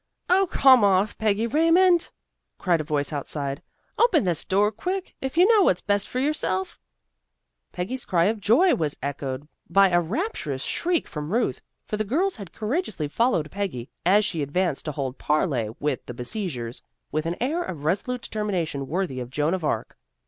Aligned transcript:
"Oh, 0.31 0.47
come 0.49 0.83
off, 0.83 1.15
Peggy 1.19 1.45
Raymond," 1.45 2.09
cried 2.57 2.81
a 2.81 2.83
voice 2.83 3.13
outside. 3.13 3.61
"Open 3.99 4.23
this 4.23 4.43
door 4.43 4.71
quick, 4.71 5.13
if 5.21 5.37
you 5.37 5.45
know 5.47 5.61
what's 5.61 5.79
best 5.81 6.07
for 6.07 6.17
yourself." 6.17 6.79
Peggy's 7.71 8.03
cry 8.03 8.25
of 8.25 8.41
joy 8.41 8.73
was 8.73 8.97
echoed 9.03 9.47
by 9.69 9.91
a 9.91 10.01
rapturous 10.01 10.63
shriek 10.63 11.07
from 11.07 11.31
Ruth, 11.31 11.61
for 11.85 11.97
the 11.97 12.03
girls 12.03 12.35
had 12.37 12.51
courageously 12.51 13.09
followed 13.09 13.51
Peggy, 13.51 13.91
as 14.03 14.25
she 14.25 14.41
advanced 14.41 14.85
to 14.85 14.91
hold 14.91 15.19
parley 15.19 15.69
with 15.79 16.03
the 16.07 16.15
besiegers, 16.15 16.81
with 17.11 17.27
an 17.27 17.35
air 17.39 17.61
of 17.61 17.83
resolute 17.83 18.23
determination 18.23 18.87
worthy 18.87 19.19
of 19.19 19.29
Joan 19.29 19.53
of 19.53 19.63
Arc. 19.63 19.95